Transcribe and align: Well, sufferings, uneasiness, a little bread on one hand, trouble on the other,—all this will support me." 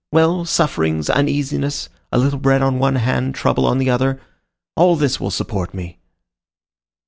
Well, 0.11 0.45
sufferings, 0.45 1.11
uneasiness, 1.11 1.87
a 2.11 2.17
little 2.17 2.39
bread 2.39 2.63
on 2.63 2.79
one 2.79 2.95
hand, 2.95 3.35
trouble 3.35 3.67
on 3.67 3.77
the 3.77 3.91
other,—all 3.91 4.95
this 4.95 5.19
will 5.19 5.29
support 5.29 5.75
me." 5.75 5.99